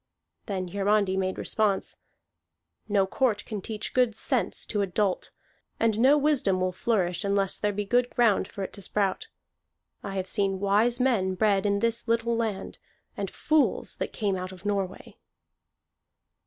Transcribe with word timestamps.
Then 0.47 0.69
Hiarandi 0.69 1.15
made 1.15 1.37
response: 1.37 1.95
"No 2.89 3.05
court 3.05 3.45
can 3.45 3.61
teach 3.61 3.93
good 3.93 4.15
sense 4.15 4.65
to 4.65 4.81
a 4.81 4.87
dolt, 4.87 5.29
and 5.79 5.99
no 5.99 6.17
wisdom 6.17 6.59
will 6.59 6.71
flourish 6.71 7.23
unless 7.23 7.59
there 7.59 7.71
be 7.71 7.85
good 7.85 8.09
ground 8.09 8.47
for 8.47 8.63
it 8.63 8.73
to 8.73 8.81
sprout. 8.81 9.27
I 10.01 10.15
have 10.15 10.27
seen 10.27 10.59
wise 10.59 10.99
men 10.99 11.35
bred 11.35 11.67
in 11.67 11.81
this 11.81 12.07
little 12.07 12.35
land, 12.35 12.79
and 13.15 13.29
fools 13.29 13.97
that 13.97 14.11
came 14.11 14.35
out 14.35 14.51
of 14.51 14.65
Norway." 14.65 15.17